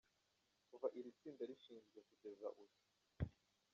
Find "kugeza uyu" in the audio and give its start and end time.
2.07-2.77